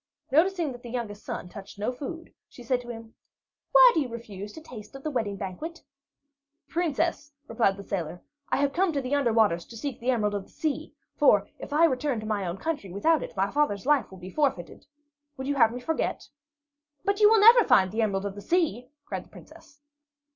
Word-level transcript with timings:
Noticing 0.31 0.71
that 0.71 0.81
the 0.81 0.89
youngest 0.89 1.23
son 1.23 1.47
touched 1.47 1.77
no 1.77 1.91
food, 1.91 2.33
she 2.49 2.63
said 2.63 2.81
to 2.81 2.89
him: 2.89 3.13
"Why 3.71 3.91
do 3.93 3.99
you 4.01 4.09
refuse 4.09 4.51
to 4.53 4.59
taste 4.59 4.95
of 4.95 5.03
the 5.03 5.11
wedding 5.11 5.35
banquet?" 5.37 5.83
"Princess," 6.67 7.31
replied 7.47 7.77
the 7.77 7.83
sailor, 7.83 8.23
"I 8.49 8.57
have 8.57 8.73
come 8.73 8.91
to 8.93 9.01
the 9.03 9.13
Under 9.13 9.31
Waters 9.31 9.63
to 9.67 9.77
seek 9.77 9.99
the 9.99 10.09
Emerald 10.09 10.33
of 10.33 10.45
the 10.45 10.49
Sea; 10.49 10.95
for 11.17 11.47
if 11.59 11.71
I 11.71 11.85
return 11.85 12.19
to 12.19 12.25
my 12.25 12.47
own 12.47 12.57
country 12.57 12.91
without 12.91 13.21
it, 13.21 13.37
my 13.37 13.51
father's 13.51 13.85
life 13.85 14.09
will 14.09 14.17
be 14.17 14.31
forfeited. 14.31 14.87
Would 15.37 15.45
you 15.45 15.53
have 15.53 15.71
me 15.71 15.79
forget?" 15.79 16.29
"But 17.05 17.19
you 17.19 17.29
will 17.29 17.39
never 17.39 17.63
find 17.63 17.91
the 17.91 18.01
Emerald 18.01 18.25
of 18.25 18.33
the 18.33 18.41
Sea!" 18.41 18.89
cried 19.05 19.23
the 19.25 19.29
Princess. 19.29 19.81